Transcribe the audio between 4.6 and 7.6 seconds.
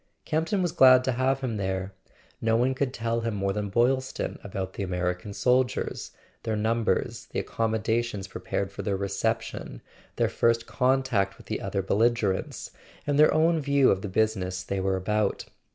the American soldiers, their numbers, the